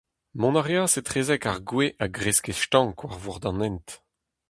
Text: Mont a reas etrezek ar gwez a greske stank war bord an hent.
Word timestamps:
Mont 0.39 0.57
a 0.59 0.63
reas 0.67 0.93
etrezek 0.99 1.43
ar 1.51 1.59
gwez 1.69 1.91
a 2.03 2.05
greske 2.15 2.53
stank 2.61 2.97
war 3.03 3.17
bord 3.23 3.43
an 3.49 3.61
hent. 3.63 3.89